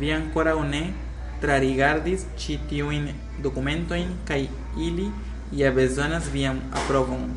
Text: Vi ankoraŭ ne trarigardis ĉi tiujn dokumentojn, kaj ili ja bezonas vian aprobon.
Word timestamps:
Vi 0.00 0.10
ankoraŭ 0.16 0.52
ne 0.66 0.82
trarigardis 1.44 2.26
ĉi 2.44 2.56
tiujn 2.74 3.10
dokumentojn, 3.48 4.14
kaj 4.30 4.40
ili 4.90 5.10
ja 5.64 5.76
bezonas 5.80 6.34
vian 6.38 6.66
aprobon. 6.84 7.28